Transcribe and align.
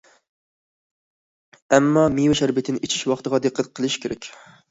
ئەمما 1.75 2.07
مېۋە 2.15 2.39
شەربىتىنى 2.41 2.83
ئىچىش 2.87 3.05
ۋاقتىغا 3.13 3.43
دىققەت 3.47 3.73
قىلىش 3.81 3.99
كېرەك. 4.07 4.29